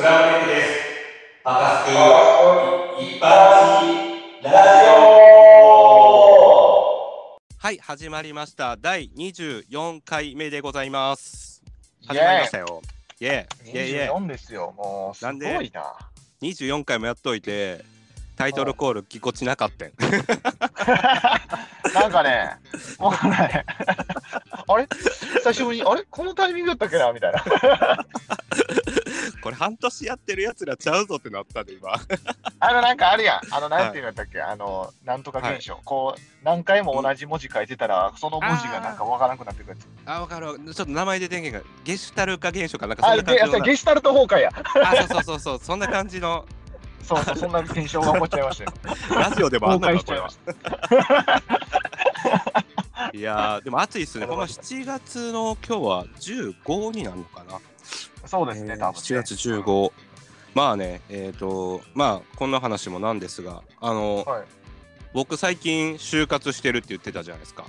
[0.00, 0.80] スクランブです。
[1.44, 1.92] パカスク
[3.02, 3.26] 一般
[3.84, 4.90] 人ラジオ
[7.58, 8.78] はい、始まりました。
[8.78, 11.62] 第24回目でございます。
[12.06, 12.80] 始まりましたよ。
[13.20, 15.66] イェーイイェイイェイ24ですよ、もうすごなんで？
[15.66, 15.92] いな。
[16.40, 17.84] 24回もやっといて、
[18.36, 19.92] タイトルコールぎこちなかったん。
[21.92, 22.56] なんかね、
[22.98, 23.66] もうね、
[24.66, 24.88] あれ？
[25.44, 26.04] 久しぶりに、あれ？
[26.08, 27.12] このタイミングだったっけな？
[27.12, 27.44] みたいな。
[29.40, 31.92] これ半年やってるやつらちゃうぞってなったで、今。
[32.60, 33.40] あの、なんかあるやん。
[33.54, 35.80] あの、なんていうんだったっけ、あの、なんとか現象。
[35.84, 39.88] こう、何回も同じ文字書いてたら、その文字がなんかわからなくなってくるやつ。
[40.06, 40.54] あ、わかるわ。
[40.56, 43.58] ちょっと名前で電源が、ゲシュタル化現象かなんかそあ、んな感じのな。
[43.60, 44.50] ゲゲシュタルト崩壊や。
[44.54, 46.44] あ、そうそうそうそう、そんな感じの
[47.02, 48.72] そうそう、そんな現象が起こっちゃいましたよ。
[49.20, 50.58] ラジオでもあん崩なのこれ壊しちゃい
[51.18, 51.42] まはし
[53.10, 53.10] た。
[53.12, 54.26] いやー、でも暑いっすね。
[54.26, 57.58] この7月の今日は15になるのかな。
[58.30, 59.00] そうですね、えー多分、ね。
[59.00, 59.92] 7月15。
[60.54, 64.44] まあね、えっ、と、まあ、こんな話もなんですが、あの、はい。
[65.12, 67.64] 僕最近就活してるって言ってたじゃないですか。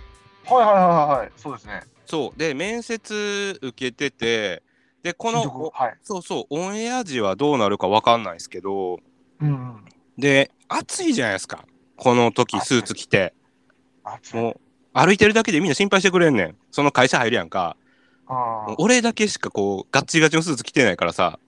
[0.45, 1.81] はいはいはいはいはい、そうですね。
[2.05, 2.39] そう。
[2.39, 4.61] で、面接受けてて、
[5.01, 5.97] で、この、はい。
[6.03, 8.99] そうそう、オンエア時はどうなるかわかんないですけど、
[9.41, 9.85] うんうん。
[10.19, 11.65] で、暑いじゃないですか。
[11.97, 13.33] この時、スーツ着て。
[14.03, 14.35] 暑い。
[14.35, 14.59] もう、
[14.93, 16.55] 歩いてるだけでみんな心配してくれんねん。
[16.69, 17.77] その会社入るやんか。
[18.77, 21.39] 俺だけしかこう、ガッチガチのスーツ着てないからさ、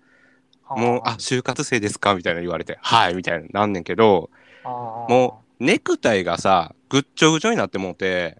[0.70, 4.30] ーもう、あ、就活生ですかみたいな言われて、はい、みたいななんねんけど、
[4.64, 8.38] もう、ネクタイがさ、ぐっちょぐちょになってもうて、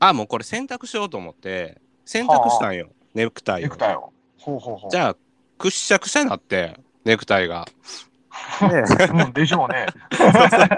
[0.00, 3.62] あ、もうこれ洗濯しようと思って、洗濯したんよ、ネクタイを。
[3.64, 4.12] ネクタイを。
[4.38, 4.90] ほうほうほう。
[4.90, 5.16] じゃあ、
[5.58, 7.66] くっしゃくしゃになって、ネクタイが。
[8.60, 9.86] でうん、でしょうね。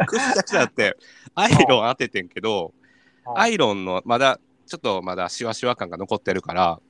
[0.06, 0.96] くっしゃくしゃになって、
[1.34, 2.72] アイロン当ててんけど、
[3.34, 6.80] アい、イロンのまだ、ちょっとまだシワシワ感が残ってるから、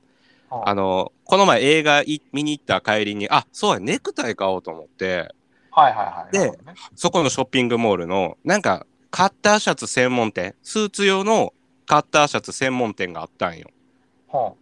[0.49, 5.33] ああの、この前映画い見に行った帰りに、あ、そうや、ネクタイ買おうと思って、
[5.71, 6.31] はいはいはい。
[6.31, 6.57] でね
[6.95, 11.53] そこのショッピングモールの、なんか、カッターシャツ専門店、スーツ用の
[11.85, 13.69] カッターシャツ専門店があったんよ。
[14.27, 14.57] ほ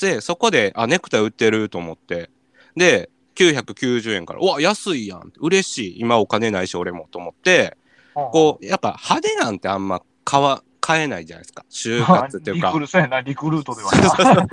[0.00, 2.30] で、そこで、あ、ネクタイ売ってると思って、
[2.76, 5.32] で、990円から、うわ、安いやん。
[5.40, 6.00] 嬉しい。
[6.00, 7.76] 今お金ないし、俺もと思って、
[8.16, 11.64] うほうこう、やっぱ派手なんてあんま買わ、買えないじゃないですか。
[11.70, 12.80] 就活っていうか リク。
[12.80, 14.46] ルそうやな、リクルートではな。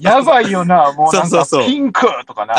[0.00, 2.54] やばいよな、もうなんかピンクとかな、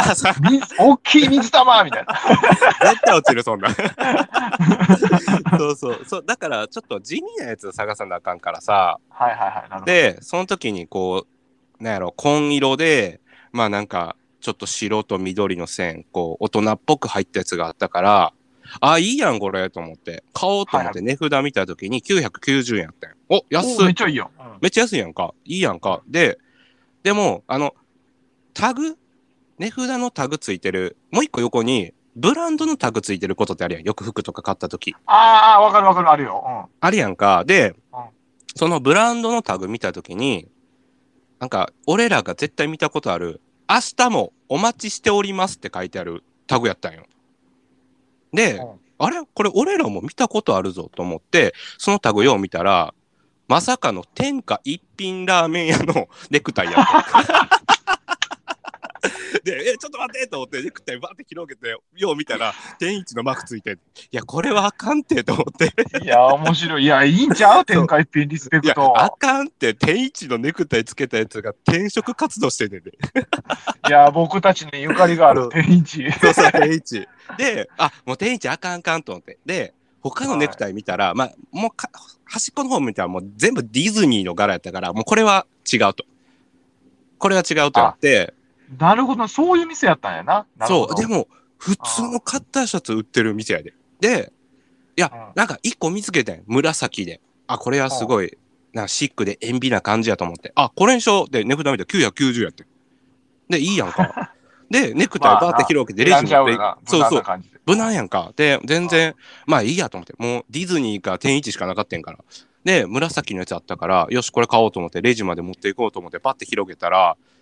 [0.80, 2.14] 大きい水玉みたいな。
[2.90, 3.70] 絶対落ちる、そんな。
[5.58, 6.06] そうそう。
[6.06, 9.86] そう、だから、ちょっと地味なやつを探さなあかんからさ、はいはいはい。
[9.86, 11.26] で、その時にこ
[11.80, 13.22] う、なんやろ、紺色で、
[13.52, 18.34] まあなんか、ちょっと白と緑の線、こう、大人っぽく入ったやつがあったから、
[18.82, 20.24] あ、いいやん、これ、と思って。
[20.34, 23.94] 買おうと思って値札見た時に990円やったんよお、安いおめっ。
[23.94, 24.32] ちゃいいよ。
[24.40, 25.34] うんめっちゃ安いやんか。
[25.46, 26.02] いいやんか。
[26.08, 26.38] で、
[27.04, 27.74] でも、あの、
[28.54, 28.98] タグ？
[29.58, 33.84] 値札のタグついてる、もう一個横に、ブランドのタグついてることってあるやん。
[33.84, 34.96] よく服とか買った時。
[35.06, 36.70] ああ、わかるわかる、あるよ。
[36.82, 37.46] あるやんか。
[37.46, 38.04] でうん、
[38.56, 40.48] そのブランドのタグ見たときに、
[41.40, 47.04] なんか、俺らが絶対見たことある、明日もお待ちしておりますって書いてあるタグやったんよ。
[48.34, 49.22] で、うんあれ？
[49.34, 52.94] これ俺らも見たことあるぞと思って、そのタグよう見たら、
[53.48, 57.59] まさかの天下一品ラーメン屋のネクタイやった。
[59.44, 63.78] で、え、ちょっと待ってと思って、ネクタイバーって広げて、よう見たら、天一のマークついて、い
[64.12, 65.74] や、これはあかんてと思って。
[66.00, 66.04] うん。
[66.04, 66.84] いや、面白い。
[66.84, 67.66] いや、いいんちゃう？
[67.66, 69.00] 天下一品リスペクト。
[69.00, 72.92] あかんって、天一のネクタイつけたやつが転職活動してんねんで。
[73.88, 76.12] いや、僕たちにゆかりがある天一。
[76.14, 77.08] そうそう、天一。
[77.38, 79.38] で、あ、もう天一あかんあかんと思って。
[79.46, 81.90] で、他のネクタイ見たら、まあ、もうか
[82.24, 86.06] 端っこの方見たらもう全部ディズニーの柄やったから、もうこれは違うと。
[87.18, 88.34] これは違うと思って、
[88.78, 90.46] なるほど、そういう店やったんやな。
[90.58, 93.74] なそう、でも、普通のカッターシャツ売ってる店やで。
[94.00, 94.32] で、
[94.96, 96.44] いや、うんなんか一個見つけてん。
[96.46, 97.22] 紫で。
[97.48, 98.38] あ、これはすごい、
[98.74, 100.52] なんかシックで塩ビな感じやと思って。
[100.56, 102.68] あ、これにしようで、値札見たら990やってん。
[103.50, 104.34] で、いいやんか。
[104.70, 106.58] で、ネクタイバーって広げて、レジ持って。
[106.86, 107.24] そうそう
[107.66, 108.34] 無難やんか。
[108.36, 109.16] で、全然、
[109.48, 112.20] まあいいやと思って、もうディズニーか天一しかなかったんから。
[112.64, 117.39] で、紫のやつあったから、よし、これ買おうと思って、レジまで持っていこうと思って、パッて広げたら、うん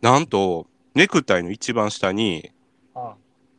[0.00, 2.50] なんと、ネクタイの一番下に、
[2.94, 3.12] うん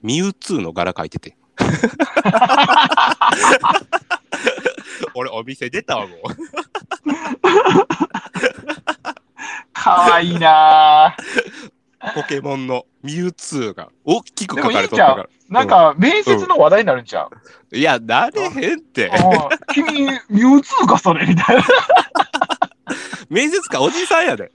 [0.04, 1.38] ミュウツーの柄書いてて。
[5.16, 6.20] 俺、お店出たわ、もう。
[9.72, 11.24] かわいいなぁ。
[12.16, 15.30] ポケモンのミュウツーが大きく書かれとったから。
[15.48, 17.30] なんか、面接の話題になるんちゃ
[17.72, 19.08] う、いや、なれへんって。
[19.08, 19.14] うん
[19.74, 21.64] 君、ミュウツーか、それ、みたいな。
[23.30, 24.52] 面接官おじさんやで。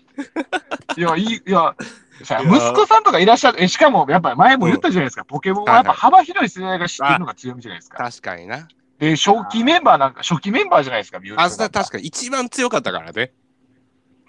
[0.97, 1.75] いや、いい、いや、
[2.21, 7.99] 息子さんとかいらっしゃる、えしかもやっぱり前も言ったじゃないですか、ポケモンはやっぱ幅広い世代が知ってるのが強みじゃないですか。
[7.99, 8.69] 確かにな。
[8.99, 13.33] で、初期メンバーなんか、初期メンバーじゃないですか、ミューあ、なんか確かに一番強かったからね。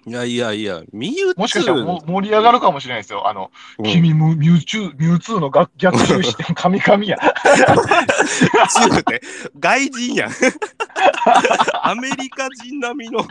[0.06, 1.40] いやいやいや、ミュウツー。
[1.40, 3.28] もしかしたら盛り上がるかもしれないですよ。
[3.28, 7.18] あの、うん君もミュウツー、ミュウツーのが逆襲して、 神々や。
[8.68, 9.20] 強くて、
[9.58, 10.30] 外人やん。
[11.82, 13.26] アメリカ人並みのあ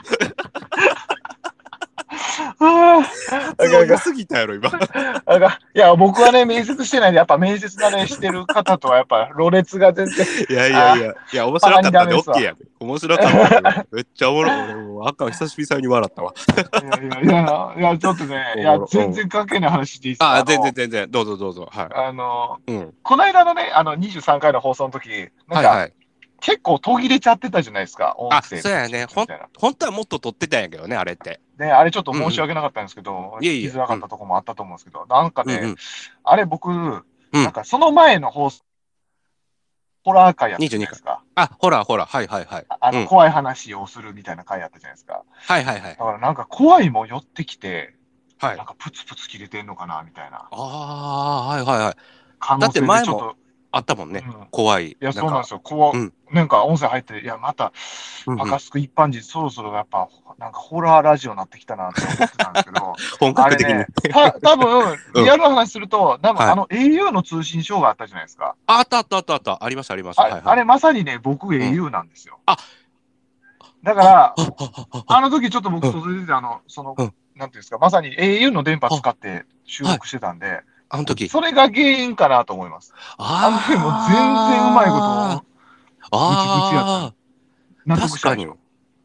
[2.40, 4.70] 発音良すぎたやろ、今。
[4.70, 12.66] いや、僕はね、面接してないんで、やっぱ面接慣れしてる方とは、やっぱ、ろれつが全然、いやいやいや、いや、面白かったで、バカにダメで OK やで。
[12.80, 13.88] 面白かったで。
[13.92, 15.08] めっちゃおもろい。
[15.10, 16.34] 赤久しぶりに笑ったわ。
[17.00, 21.12] いやいやいや、いや、ちょっとね、いや全然関係ない話していいですかあ、の全然全然。
[21.12, 21.70] どうぞどうぞ。
[21.72, 22.72] はあの、い。
[22.72, 22.94] うん。
[23.04, 25.90] この間のね、あの、23回の放送の時、なんか。
[26.42, 29.06] 結構途切れちゃってたじゃないですか、音あ、声そうやね。
[29.06, 29.26] ほ。
[29.58, 31.42] 本当はもっと撮ってたんやけどね、あれって。
[31.58, 35.76] ね、あれちょっと申し訳なかったんですけど、うんいづらかったところもあったと思うんですけど、なんかね、うんうん
[36.24, 36.70] あれ僕、
[37.32, 38.64] なんかその前の放送、
[40.06, 41.24] ホラー会やったじゃないですか。
[41.36, 42.06] あ、ほらほら。
[42.06, 42.66] はいはいはい。
[42.70, 45.24] ああの、うん怖い話をするみたいな回やったじゃないですか。
[45.36, 45.96] はいはいはいだ。
[45.98, 47.96] からなんか怖いも寄ってきて、
[48.40, 48.66] はいなん。
[48.66, 52.60] かプツプツ切れてんのかなみたいなああ、はいはいはい。
[52.62, 53.36] だって前と。
[53.72, 54.24] あったもんね。
[54.26, 54.92] うん怖い。
[54.92, 55.60] いや、そうなんかですよ。
[55.60, 57.74] 怖、うんなんか音声入って、いや、また、
[58.28, 68.56] うんうんパカスク一般人、そろそろやっぱ、なんかホラーラジオになってきたなって思ってたんですけど、 本格的にね。、た多分うんリアルな話すると、多分はいあの au の通信障害あったじゃないですか。
[68.68, 69.64] ああったあったあったあった。
[69.64, 70.24] ありましたありました。
[70.24, 70.42] あ。
[70.44, 72.40] あれまさにね、僕 au なんですよ。
[72.46, 72.58] あ
[73.84, 74.36] だから、
[75.08, 81.30] あの時ちょっと僕、外出て、あの、その、うんなんていうんですか、まさに au の電波使って収録してたんで、あの時。
[81.30, 82.94] それが原因かなと思います。
[83.18, 84.18] あの時もう全
[84.58, 85.44] 然うまいことあ
[86.12, 87.14] 納
[87.94, 88.48] あ、確かに。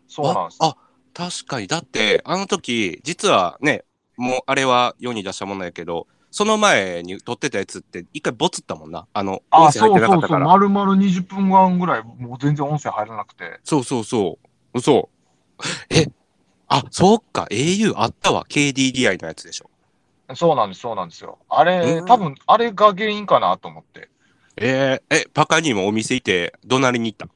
[0.09, 0.59] そうなんです。
[0.61, 0.77] あ、あ
[1.13, 1.67] 確かに。
[1.67, 3.85] だって、あの時、実はね、
[4.17, 9.07] もうあれは世に出したものやけど、その前に撮ってたやつって一回ボツったもんな。
[9.13, 10.47] あの、あ、音声入ってなかそうそうそう、ったから。
[10.47, 13.61] 丸々20分間ぐらい、もう全然音声入らなくて。
[13.63, 14.79] そうそうそう。
[14.79, 15.11] 嘘。
[15.91, 16.07] え、
[16.69, 17.47] あ、そうか。
[17.51, 18.45] au あったわ。
[18.49, 19.71] KDDI のやつでしょ。
[20.35, 21.39] そうなんです、そうなんですよ。
[21.49, 24.09] あれ、うん多分あれが原因かなと思って。
[24.57, 27.29] えーえ、パカにもお店行って、怒鳴りに行った？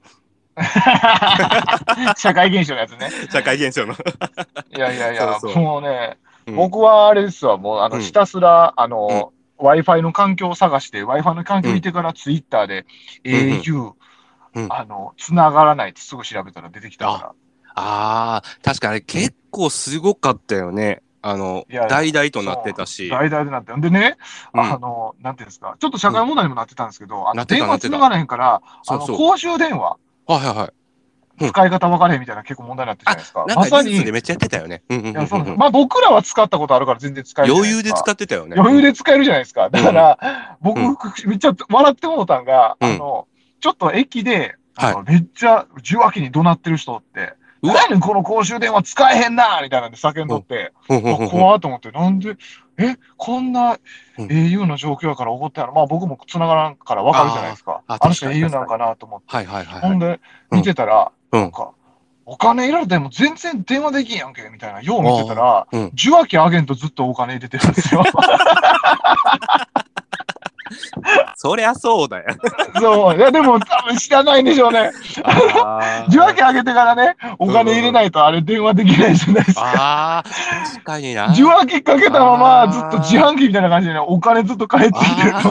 [2.17, 3.11] 社会現象のやつね。
[3.31, 3.95] 社会現象の。
[3.95, 12.87] いやいやいや、そうそうもうね、うん僕はあれですわ、もうあのうんひたすら、あの、Wi-Fi の環境を探して、Wi-Fi の環境見てから Twitter で、
[13.25, 13.93] んうん au、
[14.55, 17.35] うんあの、繋がらないってすぐ調べたら出てきたか
[17.75, 21.03] ああ、確かあれ結構すごかったよね。
[21.21, 23.09] あの、いや大々となってたし。
[23.09, 23.75] ら、大々でなって。
[23.75, 24.17] んでね、
[24.55, 29.17] うんあの、なんていうんですか、ちょっと社会問題にもなってたんですけど、あの電話繋がらへんから、あの、そうそう。
[29.17, 30.67] 公衆電話、はいはいはい。
[30.67, 30.79] うん
[31.41, 33.45] 使い方分からへんみたいな結構問題になってるじゃないですか。
[33.55, 34.83] まさに、めっちゃやってたよね。
[35.57, 38.57] まあ僕らは使ったことあるから全然使える余裕で使っってたよね。
[38.59, 39.71] 余裕で使えるじゃないですか。
[39.71, 43.29] だから、僕、うんめっちゃ笑ってもうたんが、うんあの、
[43.61, 44.57] ちょっと駅で、
[45.07, 52.37] めっちゃ受話器に怒鳴ってる人って、この公衆電話使えへんなみたいなんで叫んどって、怖っと思って、なんで、
[52.79, 53.79] え、こんな
[54.19, 55.73] うん au の状況やから怒ってやる。
[55.73, 57.83] まあ僕も繋がらんから分かるじゃないですか。
[57.89, 59.27] あの人 au なんかなと思って。
[59.37, 59.91] はいはいはいはい。
[59.91, 61.73] ほんで、うん見てたら、うんなんか、
[62.25, 64.81] お金入れられても全然電話できんやんけ、みたいな。
[64.81, 68.05] よう見てたら、うん受話器あげんとずっとお金入れてるんですよ。
[71.37, 72.37] そりゃそうだよ。
[72.81, 73.17] そう。
[73.17, 74.91] いや、でも多分知らないんでしょうね。
[76.09, 79.73] 受話器あげてからね、お金入れないとあれ電話できないじゃないですか。
[79.77, 81.33] あー、確かにな。
[81.33, 85.35] 受話器かけたままずっと自販機みたいな感じでね、お金ずっと返ってきてる。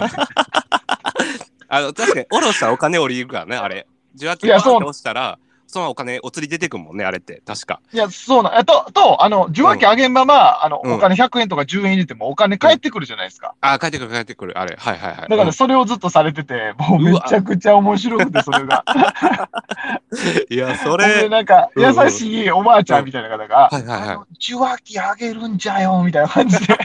[1.69, 3.87] あの、確かに、おろしたらお金降りるからね、あれ。
[4.15, 5.37] 受話器いやそうバーンって押したら、
[5.67, 7.41] そのお金お釣り出てくるもんね、あれって。
[7.45, 7.81] 確か。
[7.93, 8.65] いや、そうなん。
[8.65, 13.53] と、と、あの、受話器あげんまま、あの、うんお金100円とか10円入れてもお金返ってくるじゃないですか。
[13.61, 14.57] あー、帰ってくる帰ってくる。
[14.57, 14.75] あれ。
[14.77, 15.29] はいはいはい。
[15.29, 18.83] だからそれをずっとされてて、もうめちゃくちゃ面白くて、それが。
[18.87, 20.15] う
[20.51, 21.27] んいや、それ。
[21.29, 26.77] なんか、優しいおばあちゃんみたいな方が、はいはいはいあの受話器あげるんじゃよ、みたいな感じで、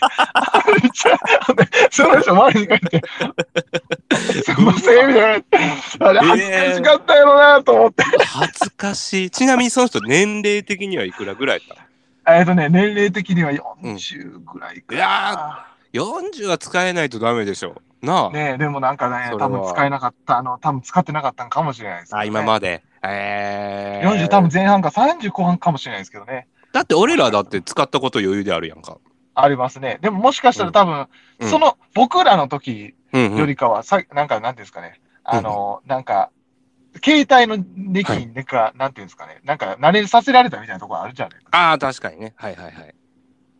[1.90, 3.02] その人周りに書いて、
[4.42, 5.44] すいません、みたい
[6.00, 6.08] な。
[6.08, 8.02] あれ、恥ずかしかったやろな、と思って。
[8.24, 9.30] 恥ずかしい。
[9.30, 11.76] ちなみにその人、年齢的にはいくらぐらいやっ
[12.24, 15.66] たえっとね、年齢的には40ぐらいかな。
[15.92, 17.82] いや ?40 は使えないとダメでしょ。
[18.00, 18.30] なあ。
[18.30, 22.20] ねでもなんかね多分使えなかった、あの、多分使ってなかったんかもしれないですね。
[22.20, 22.82] あ、今まで。
[23.04, 26.46] えー、40多分前半か30後半かもしれないですけどね。
[26.72, 28.98] だって俺らだって使ったこと余裕であるやんか。
[29.34, 29.98] ありますね。
[30.02, 31.06] でももしかしたら多分、
[31.40, 33.38] うんその、僕らの時うん、うん。
[33.38, 35.00] よりかは、さなんか、なんていうんですかね。
[35.24, 36.30] あの、なんか、
[37.04, 39.40] 携帯の歴はいに、なんか、なんていうんですかね。
[39.44, 41.58] なんか、慣れさせられたみたいなところあるじゃないですか。
[41.58, 42.34] ああ、確かにね。
[42.36, 42.94] はいはいはい。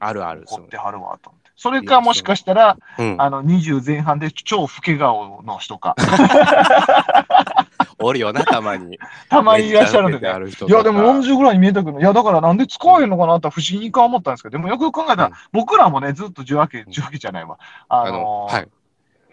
[0.01, 0.45] あるある。
[0.47, 1.51] 怒ってはるわ、と思って。
[1.57, 3.17] それかもしかしたら、うん。
[3.19, 5.95] あの、20前半で超老け顔の人か。
[7.99, 8.99] おるよな、たまに。
[9.29, 10.23] たまにいらっしゃるんでい
[10.71, 17.59] や、でもとか40ぐらいに見えたけど、いや、だからなんで使わへんのかなって不思議にか思ったんですけど、でもよく考えたら、うん僕らもね、ずっと受話器、受話器じゃないわ。
[17.89, 18.69] ああのの、はい。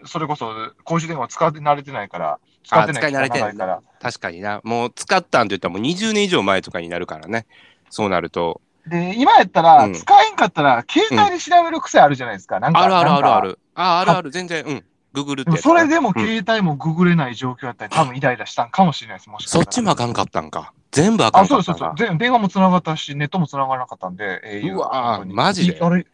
[0.04, 0.52] それこそ
[0.84, 3.80] 公衆電話使って慣れてないから、使ってない使い慣れてないから。
[4.00, 4.60] 確かにな。
[4.64, 7.46] もう使ったんって言ったらもう20年以上前とかになるからね。
[7.90, 8.60] そうなると。
[8.86, 12.60] で、今やったら、うん使えんかったら、携帯で調べる癖あるじゃないですか。
[12.60, 13.40] なんかあるあるあるあ。
[13.40, 13.58] る。
[13.74, 14.30] あ、あるある。
[14.30, 14.84] 全然、うん。
[15.12, 19.30] ググるってそれでもうん携帯もググれない状況やったり、多分イライラしたんかもしれないです。
[19.30, 20.72] もしかしたそらっちもあかんかったんか。
[20.92, 21.78] 全部あかあ、んかったか。
[21.78, 22.12] そうんです。
[22.12, 26.06] で電話も繋がったし、ネットも繋がらなかったんで、au うわマジでいあれ、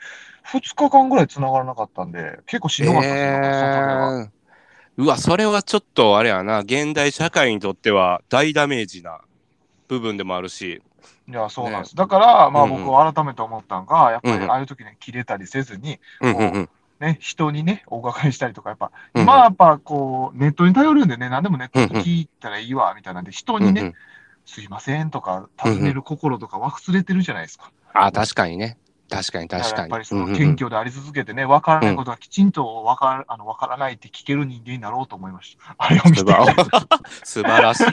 [0.53, 4.21] 2日間ぐらい繋がらなかったんで、結構しんどかったですよ、外では。
[4.23, 4.31] えー
[4.99, 9.21] うわ、それはちょっとあれやな、現代社会にとっては大ダメージな
[9.89, 10.83] 部分でもあるし、
[11.29, 11.97] いや、そうなんです。
[11.97, 16.69] だから、まあうんうん僕は改めて思ったのが、やっぱうんうんりああいう時に切れたりせずに、うんうんうん。
[16.99, 23.95] ね、人にね、お伺いしたりとか、やっぱ、うんうん今はやっぱこう、ネットに頼るんでね、何でもネットで聞いたらいいわ、みたいなんで、人にね、うんうん
[24.49, 27.73] すいませんとか、尋ねる心とか忘れてるじゃないですか。
[27.93, 28.79] あ、確かにね。
[29.09, 29.89] 確かにだからやっ。
[29.89, 35.75] ぱりその謙虚であり続けてね、分からないことはきちんと分から,、あの分からないって聞ける人間になろうと思いました。
[35.79, 36.25] あれを見て。
[37.25, 37.85] 素晴らしい。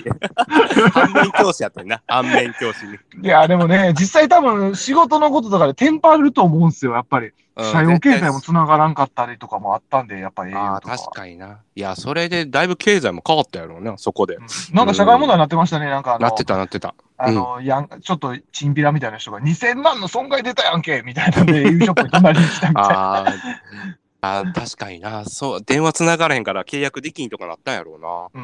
[0.92, 2.02] 反面教師やったよな。
[2.08, 2.98] 反面教師に。
[3.22, 7.32] いや、でもね、実際多分仕事のこととかでテンパると思うんですよ、やっぱり。
[7.56, 10.82] うん社用経済も絶繋がらんかったりとかもあったんで、やっぱりああ。
[10.82, 11.60] 確かにな。
[11.76, 14.36] いや、それでだいぶ経済も変わったやろうな、そこで。
[14.36, 16.96] うんなんか社会問題になってましたね、なんかなってた、なってた。
[17.18, 22.90] あの、やん、ちょっとチンピラみたいな人が2000万の損害出たやんけみたいなんで、au ショップに隣に来たみたいな。
[23.22, 23.30] あー
[24.24, 25.26] あー、確かにな。
[25.26, 28.28] そう、電話つながらへんから契約できんとかなったんやろうな。
[28.34, 28.42] うー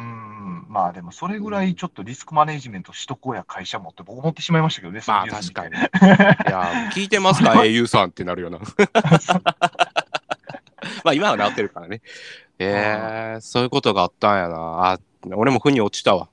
[0.68, 5.74] ん、まあでもそれぐらいちょっとリスクマネジメントしとこうや会社もって僕思ってしまいましたけどね、まあ確かに。
[5.74, 8.58] いや、聞いてますか ?au さんってなるよな。
[11.04, 12.00] まあ今は治ってるからね。
[12.58, 14.92] えー、そういうことがあったんやな。
[14.92, 14.98] あ、
[15.34, 16.28] 俺も腑に落ちたわ。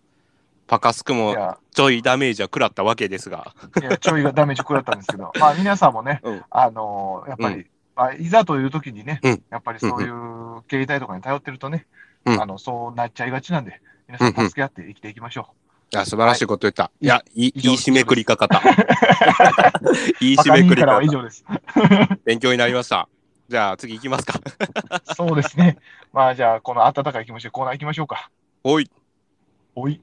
[0.67, 3.53] パカスクいもや、ちょいダメージは食らったわけですが。
[3.81, 11.88] いや、ちょいがダメージ食らったんですけど、 まあ皆さんもね、うんあのやっぱり、うまあ、いざという時にね、うんやっぱりそういう携帯とかに頼ってるとね、
[12.25, 15.50] うんあのそうなっちゃいがちなんで、皆さん助け合って生きていきましょ
[15.94, 16.92] いや、素晴らしいこと言った。
[17.00, 18.46] いや、いい、いい締めくり方。
[20.20, 21.14] いいバ締めくりカ人からは以方。
[21.14, 21.46] 上です。
[22.26, 23.08] 勉強になりました。
[23.48, 24.40] じゃあ次行きますか。
[25.16, 25.78] そうですね。
[26.12, 28.30] まあじゃあ、この温かい気持ちでコーナー行きましょうか。
[28.66, 28.92] おい。
[29.76, 30.02] おい。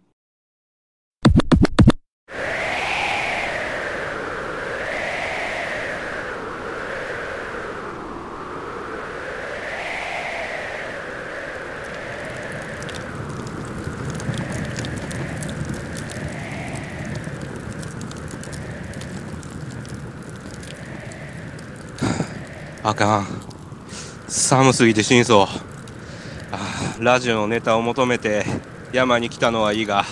[22.87, 23.27] あかん。
[24.29, 25.47] 寒すぎて死にそう。
[26.53, 28.45] あラジオのネタを求めて
[28.93, 30.05] 山に来たのはいいが、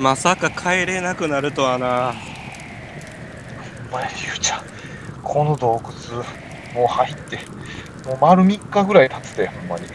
[0.00, 2.14] まさか帰れなくなるとはな。
[3.90, 4.62] お前、ゆうちゃん、
[5.22, 6.24] この洞窟、
[6.74, 7.40] もう入って、
[8.06, 9.86] もう丸3日ぐらい経つて、ほんまに。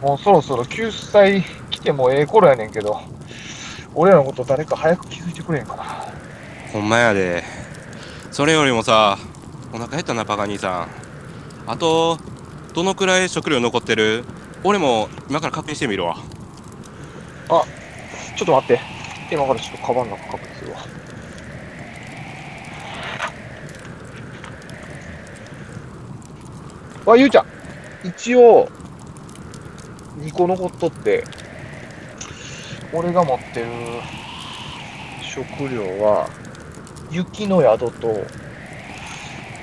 [0.00, 2.98] もうそろそろ救済来てもええ頃やねんけど、
[3.94, 5.84] 俺らのこと誰か早く気づいてくれんかな。
[6.72, 7.44] ほんまやで。
[8.30, 9.18] それよりもさ、
[9.74, 11.01] お腹減ったな、パカ兄さん。
[11.66, 12.18] あと、
[12.74, 14.24] どのくらい食料残ってる？
[14.64, 16.16] 俺も今から確認してみるわ
[17.48, 17.64] あ。
[18.36, 18.80] ちょっと待って。
[19.30, 20.78] 今からちょっとカバンの中確認するわ。
[27.14, 27.46] あ、ゆうちゃん。
[28.04, 28.68] 一応、
[30.18, 31.24] 2個残っとって、
[32.92, 33.66] 俺が持ってる
[35.22, 36.28] 食料は、
[37.10, 38.24] 雪の宿と、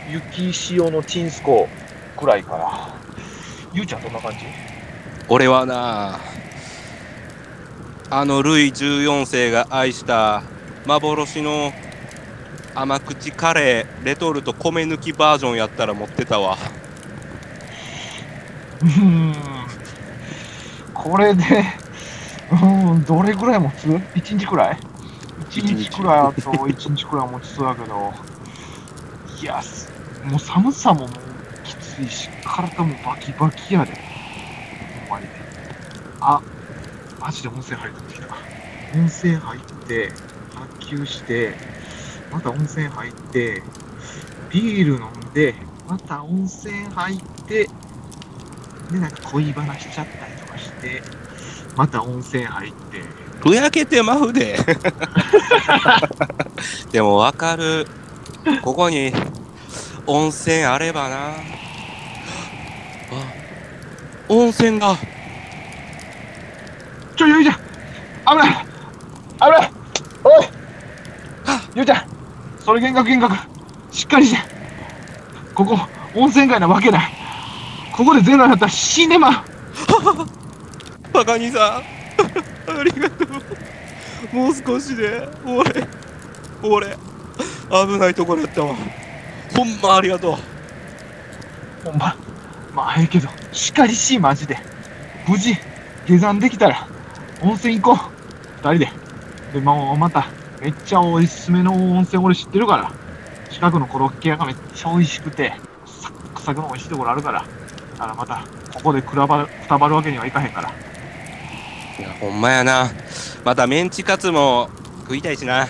[0.10, 1.79] 雪塩のチンスコー
[2.20, 2.96] くらいかな。
[3.74, 4.40] ゆうちゃんどんな感じ？
[5.30, 6.20] 俺はな、
[8.10, 10.42] あのルイ14世が愛した
[10.86, 11.72] 幻の
[12.74, 16.58] 甘口カレーレトルト米抜きバージョンやったら持ってたわ。
[18.82, 19.36] うーん
[20.94, 21.44] これで、
[22.52, 24.80] うーん、どれぐらい持つ ?1 日くらい
[25.52, 28.14] ?1 日くらいあと1日くらい持ちそうだけど、
[29.42, 29.88] いや、す
[30.26, 31.29] もう寒さももう
[32.06, 33.94] いし、体もバキバキやで。
[35.10, 35.28] ほんまに。
[36.22, 36.42] あ、
[37.20, 38.28] マジで温泉入ってきた。
[38.96, 40.12] 温泉入って、
[40.56, 41.56] 発球して、
[42.32, 43.64] また温泉入って、
[44.50, 45.56] ビール飲んで、
[45.88, 47.68] また温泉入って、
[48.92, 51.02] で、なんか恋話しちゃったりとかして、
[51.76, 53.04] また温泉入って、
[53.42, 54.58] ふやけてまうで。
[56.92, 57.88] でもわかる。
[58.64, 59.14] ここに
[60.06, 61.34] 温泉あればな。
[64.30, 64.96] 温泉が。
[67.16, 67.56] ちょ、ゆいちゃん。
[67.56, 68.66] 危ない。
[69.42, 69.72] 危ない。
[70.24, 70.48] おい。
[71.76, 72.04] ゆいちゃん。
[72.60, 73.96] それ幻覚幻覚。
[73.96, 74.42] しっかりして。
[75.56, 75.78] ここ、
[76.14, 77.12] 温泉街なわけない。
[77.92, 79.34] ここでゼロになったら死んでまう。
[81.12, 82.00] バカ兄さん。
[82.80, 84.36] ありがとう。
[84.36, 85.88] もう少しで、俺、
[86.62, 86.98] 俺、
[87.88, 88.76] 危ないところだったわ。
[89.56, 90.36] ほんまありがとう。
[91.84, 92.16] ほんま、
[92.74, 94.58] まあええけど、しかりしいマジで。
[95.28, 95.56] 無事、
[96.08, 96.88] 下山できたら、
[97.42, 98.68] 温泉行こう。
[98.68, 98.92] 二人で。
[99.54, 100.28] で、もうまた、
[100.62, 102.92] めっちゃおすすめの温泉俺知ってるから。
[103.50, 105.54] 近くのコロッケ屋がめっちゃ美味しくて、
[105.86, 107.42] サックサクの美味しいところあるから。
[107.42, 110.70] だからまた、ここでくらばる、くたばるわけにはいかへんから。
[110.70, 112.92] いや、ほんまやな。
[113.44, 114.70] またメンチカツも
[115.02, 115.68] 食いたいしな。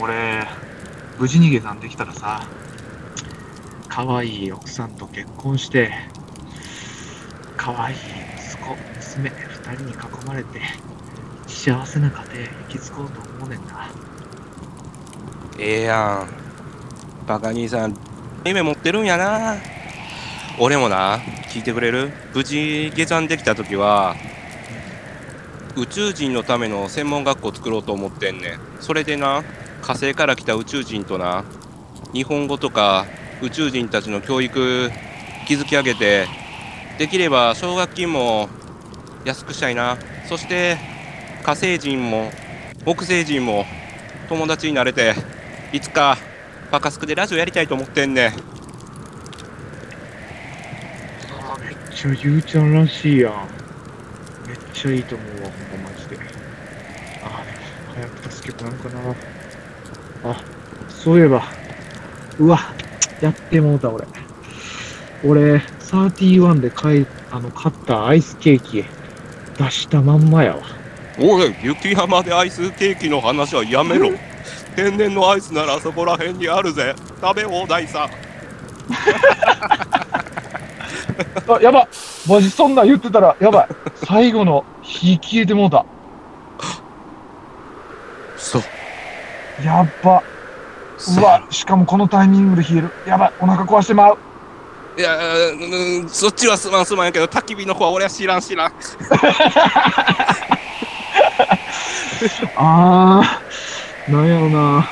[0.00, 0.46] 俺、
[1.18, 2.46] 無事に下山できたらさ、
[3.96, 5.90] 可愛い奥さんと結婚して、
[7.56, 10.60] 可愛い息子、娘、二人に囲まれて、
[11.46, 13.90] 幸せな家庭生き継ごうと思うねんな。
[15.58, 17.26] ええやん。
[17.26, 17.96] バカ兄さん、
[18.44, 19.56] 夢持ってるんやな。
[20.58, 21.16] 俺もな、
[21.48, 22.12] 聞いてくれる？
[22.34, 24.14] 無事下山できた時は、
[25.74, 28.60] 宇宙人のための専門学校作ろうと思ってんねん。
[28.78, 29.42] それでな、
[29.80, 31.44] 火星から来た宇宙人とな、
[32.12, 33.06] 日本語とか
[33.42, 34.90] 宇宙人たちの教育
[35.46, 36.26] 築き上げて、
[36.98, 38.48] できれば奨学金も
[39.24, 39.98] 安くしたいな。
[40.28, 40.78] そして
[41.42, 42.30] 火星人も
[42.84, 43.64] 木星人も
[44.28, 45.14] 友達になれて、
[45.72, 46.16] いつか
[46.72, 48.30] バカスクでラジオやりたいと思ってんねん。
[48.30, 48.32] あ
[51.60, 53.48] めっちゃゆうちゃんらしいやん。
[54.48, 56.16] めっちゃいいと思うわ、ほんまマジで。
[57.22, 57.58] あでも
[57.94, 58.88] 早く助けてもらおうか
[60.28, 60.30] な。
[60.32, 60.44] あ、
[60.88, 61.44] そういえば、
[62.38, 62.58] うわ、
[63.20, 64.06] やってもうた俺。
[65.24, 68.84] 俺、31で買い、あの、買ったアイスケーキ、
[69.58, 70.62] 出したまんまやわ。
[71.18, 74.10] おい、雪山でアイスケーキの話はやめろ。
[74.74, 76.94] 天然のアイスならそこら辺にあるぜ。
[77.20, 78.10] 食べ放題さ。
[81.48, 81.88] あ、やば
[82.28, 83.68] マジそんなん言ってたら、やばい。
[84.04, 85.86] 最後の火消えてもうた。
[88.36, 88.62] そう。
[89.64, 90.22] やっば。
[91.18, 92.90] うわ、しかもこのタイミングで冷える。
[93.06, 94.18] やばい、お腹壊してまう。
[94.98, 95.18] いや、
[95.50, 98.72] うん、そっちはすまんすまんやけど、焚き火の方は俺は知らん知らん。
[102.56, 104.88] あー、なんやろな。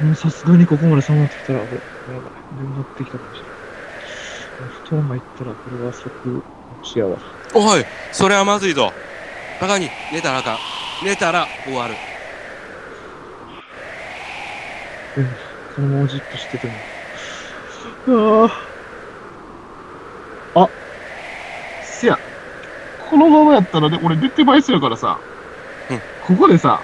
[0.00, 1.72] もうさすがにここまで寒なってきたら、俺、
[2.14, 2.32] やばい。
[2.50, 3.60] 眠なってきたかもしれない。
[4.84, 6.44] 布団入ったら、これは即、
[6.82, 7.18] 落ちやわ。
[7.54, 8.92] おい、それはまずいぞ。
[9.60, 10.58] バカに寝たらあかん。
[11.02, 11.94] 寝たら終わる。
[15.16, 15.28] でも、
[15.74, 16.72] このままじっとしてても。
[18.46, 18.52] あ
[20.54, 20.62] あ。
[20.62, 20.68] あ、
[21.82, 22.18] せや。
[23.08, 25.18] このままやったらね、俺出てまいそうやからさ。
[25.90, 26.80] うんここでさ、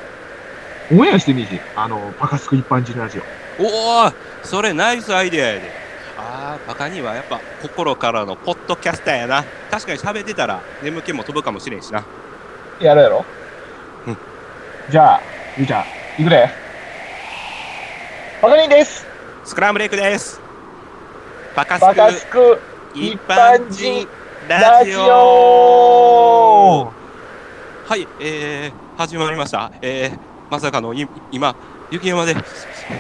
[0.91, 1.61] オンエアしてみいし。
[1.77, 3.23] あの、パカスク一般人ラジオ。
[3.59, 4.13] おお、
[4.43, 5.71] それナイスアイデアやで。
[6.19, 9.45] ああ、バカにはやっぱ心からのポッドキャスターやな。
[9.71, 12.05] 確かに喋ってたら眠気も飛ぶかもしれんしな。
[12.81, 13.27] やろうやろ
[14.07, 14.19] うん。
[14.89, 15.23] じゃあ、
[15.57, 15.81] ゆうちゃ
[16.19, 16.66] ん、いくで。
[18.47, 19.05] パカニンです。
[19.45, 20.41] スクランブレイクです。
[21.57, 22.61] バカススクク
[22.95, 24.07] 一般人
[24.47, 25.03] ラジオ
[26.85, 26.93] オ
[27.87, 29.73] はい、えー、始まりました。
[29.83, 31.57] えー、まさかのい今、
[31.91, 32.37] 雪山で、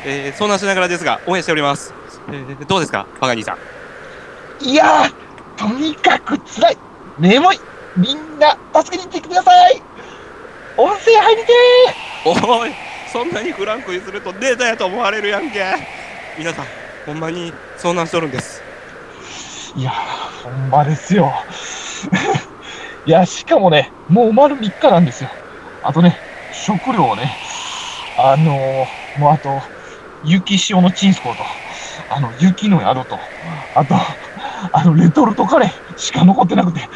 [0.05, 1.95] えー、遭難しながらですが、応援しております。
[2.27, 3.57] えー、どうですか、バカ兄さ
[4.61, 4.65] ん。
[4.69, 5.13] いやー、
[5.57, 6.79] とにかく辛い。
[7.21, 7.61] 眠い。
[7.97, 9.81] みんな、助けに行ってください。
[10.77, 11.53] 温泉入りて
[12.25, 12.75] おい、
[13.07, 15.64] そんなにフランクにするとデータやと思われるやんけ。
[16.38, 16.66] 皆さん、
[17.07, 18.62] ほんまに遭難しとるんです。
[19.77, 21.33] いや、ほんまですよ。
[23.07, 25.31] いや、しかもね、もう丸3日なんですよ。
[25.83, 27.37] あとね、食料をね、
[28.16, 29.62] あのー、もうあと、
[30.23, 31.45] 雪塩のチンスコーと、
[32.09, 33.21] あの、雪の宿と、
[33.75, 33.95] あと、
[34.73, 36.88] あの、レトルトカレーしか残ってなくて、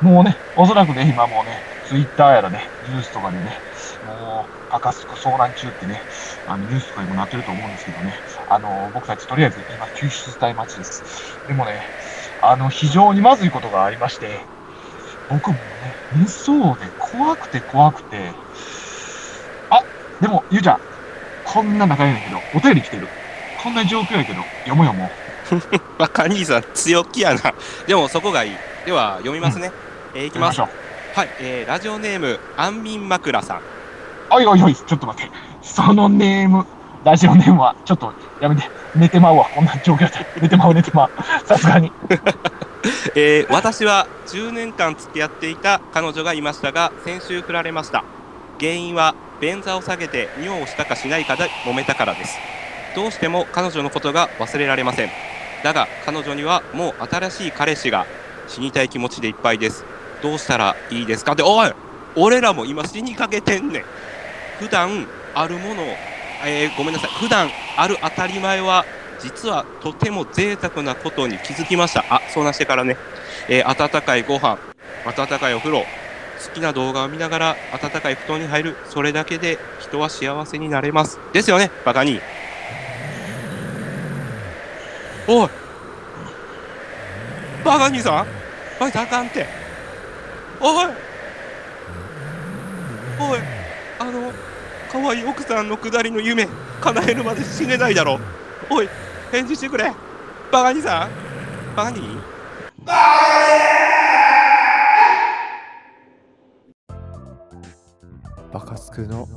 [0.00, 3.62] もうね、おそらくね、今もうね、ツイッターやらね、ニュースとかでね、
[4.06, 6.00] もう、赤スク遭難中ってね、
[6.46, 8.14] あの、ニュースとかにもなってると思うんですけどね、
[8.48, 11.38] あの、僕たちとりあえず今、救出したい街です。
[11.46, 11.82] でもね、
[12.42, 14.40] あの、非常にまずいことがありまして、
[15.30, 18.32] 僕もね、寝そうで怖くて怖くて、
[19.70, 19.82] あ、
[20.20, 20.80] でも、ゆうちゃん、
[21.44, 23.08] こんな仲いいんだけど、お便り来てる。
[23.62, 25.80] こんな状況やけど、読もう読もう。
[25.98, 27.54] バカ兄さん、強気やな。
[27.86, 28.58] でも、そこがいい。
[28.84, 29.72] では、読みますね。
[30.14, 30.60] えーいきます。
[30.60, 33.73] はい、えー、ラジオネーム、安眠枕さん。
[34.34, 35.32] おいおいおい、ちょっと待って。
[35.62, 36.66] そのネーム、
[37.04, 40.26] ラジオネームは、ちょっとやめて、寝てまうわ、こんな状況で。
[40.42, 41.10] 寝てまう、寝てまう。
[41.46, 41.92] さすがに。
[43.14, 48.04] えー私は10年間付き合っていた彼女がいましたが先週振られました
[48.60, 52.38] 原因は便座を下げて尿をしたかしないかで揉めたからです
[52.94, 55.10] どうしても彼女のことが忘れられません
[55.62, 58.06] だが彼女にはもう新しい彼氏が
[58.48, 59.86] 死にたい気持ちでいっぱいです
[60.20, 61.32] どうしたらいいですか？
[61.32, 61.72] っておい
[62.16, 63.84] 俺らも今死にかけてんねん
[64.54, 66.00] 普段あるもの、
[66.42, 72.04] えーごめんなさい普段ある当たり前は実はとても贅沢なことに気づきました。
[72.08, 73.00] あ、そうなしてからね、
[73.48, 74.60] えー温かいご飯、
[75.04, 75.90] 温かいお風呂、
[76.36, 81.22] 好きな動画を見ながら温かい布団に入る、それだけで人は幸せになれます。
[81.32, 82.24] ですよね、バカに。
[85.26, 85.50] おい
[87.62, 88.28] バカにさん
[88.78, 89.50] バカあかんって。
[90.58, 90.98] おい
[93.16, 93.53] おい
[94.06, 94.32] あの、
[94.92, 96.46] 可愛い奥さんのくだりの夢、
[96.80, 98.20] 叶えるまで死ねないだろ。
[98.70, 98.88] おい
[99.30, 99.92] 返事してくれ
[100.50, 101.10] バカにさん
[101.76, 102.00] バカに
[108.52, 109.28] バカスクの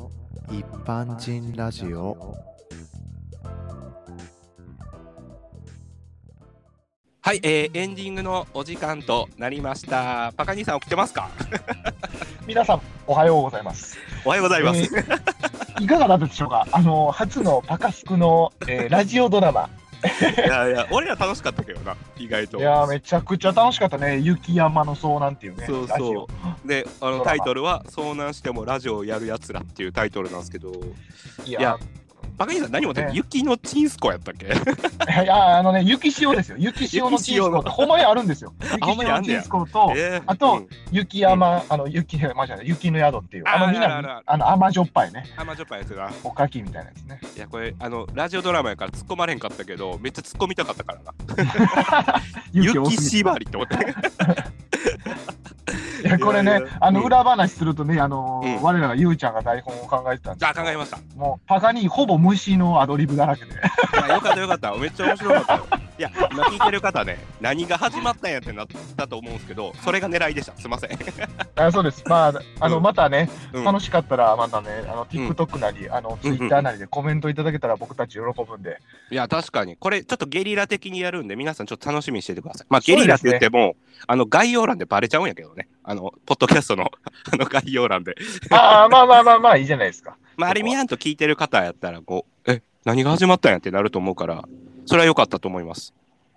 [0.51, 2.35] 一般人ラジオ
[7.21, 10.31] はい、えー、エンディングのお時間となりました。
[10.37, 11.29] バカにさん起きてますか？
[12.47, 13.97] 皆さん、おはようございます。
[14.25, 14.81] おはようございます。
[14.81, 15.37] えー
[15.79, 16.67] いかがだったでしょうか？
[16.71, 19.69] あの、初のパカスクの、えーラジオドラマ。
[20.35, 22.57] いやいや、俺ら楽しかったけどな、意外と。
[22.57, 24.17] いやー、めちゃくちゃ楽しかったね。
[24.17, 25.67] 雪山の遭難っていうね。
[25.67, 26.27] そうそ
[26.65, 26.67] う。
[26.67, 30.71] で、あのタイトルは、遭難してもラジオをやるやつらっていうタイトルなんですけど、
[31.45, 31.77] いやいや
[32.37, 34.45] バカにさん何もって、ね雪のチンスコやったっけ？
[34.45, 34.49] い
[35.25, 36.57] や、あのね、雪塩ですよ。
[36.59, 38.53] 雪塩のチンスコって、ほんまにあるんですよ。
[38.61, 46.11] 雪塩のチンスコと、えーあとうん雪山、あの、雪、まじゃない、雪の宿っていう、あの、みんなあの、甘じょっぱいね、甘じょっぱいやつが。
[46.23, 47.19] おかきみたいなやつね。
[47.35, 52.21] いや、これ、あの、ラジオドラマやから突っ込まれんかったけど、めっちゃ突っ込みたかったからな。
[52.51, 53.77] 雪縛りって思って。
[56.03, 60.97] いや、これねあの、うん裏話するとね、あのうん、我らがゆうちゃんが台本を考えてたんですあ、考えました。
[60.97, 63.51] いもう、パカにほぼ虫のアドリブだらけで。
[64.07, 64.75] や、よかったよかった。
[64.75, 65.67] めっちゃ面白かったよ。
[65.97, 70.55] いや、今聞いてる方ね、何が始まったんやってなったと思うんですけど、それが狙いでした。
[70.55, 70.91] すいません。
[71.55, 72.03] あそうです。
[72.05, 78.77] まあ、あの、うんまたね、うん楽しかったら、またね、あの、うん TikTok なり、あの、うんうん Twitter なりでコメントいただけたら僕たち喜ぶんで。
[79.09, 79.75] いや、確かに。
[79.75, 82.67] これ、ちょっとゲリラ的にやるんで、皆さんちょっと楽しみにしててください。
[82.69, 85.67] まあ、ゲリラって言っても、あの、概要欄でバレちゃうんやけどね。
[85.89, 86.91] あの、ポッドキャストの、
[87.31, 88.13] あの、概要欄で。
[88.51, 90.17] ああ、まあまあまあまあ、いいじゃないですか。
[90.35, 94.43] まあ、あれ見やんと聞いてる方やったら、こう、え、何が始まったんやってなると思うから、
[94.85, 95.93] それは良かったと思います。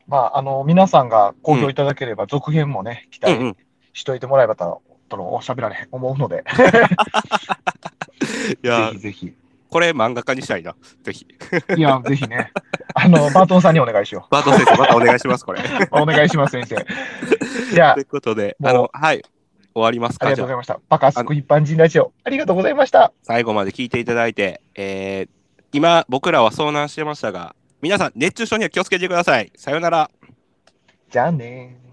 [0.07, 3.57] まあ、あの、皆さんが好評いただければ、続編もね、期うんう待ん。
[3.93, 6.45] しといてもらえばと、とのおしゃべられ思うので、
[8.63, 9.33] いやぜひ、ぜひ。
[9.69, 10.77] これ漫画家にしたいな。
[11.03, 11.27] ぜひ。
[11.77, 12.53] いや、ぜひね、
[12.95, 15.63] あの、バートンさんにお願いしよバートン先生、またお願いします、これ。
[15.63, 15.65] う。
[15.93, 16.77] お願いします、先生。
[17.73, 19.25] じゃあとい、うことで、もうあの、はい。
[19.75, 20.27] 終わりますか？
[20.27, 20.81] あありがとうございました。
[20.89, 23.13] バカスク一般人ラジオ、ありがとうございました。
[23.23, 25.29] 最後まで聞いていただいて、えー
[25.73, 29.53] 今、僕らは遭難してましたが、皆さん、熱中症には気をつけてください。
[29.55, 30.11] さようなら。
[31.09, 31.90] じゃあねー。